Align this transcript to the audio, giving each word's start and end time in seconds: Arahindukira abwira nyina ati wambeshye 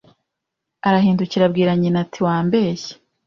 Arahindukira 0.87 1.43
abwira 1.45 1.71
nyina 1.79 1.97
ati 2.05 2.19
wambeshye 2.25 2.93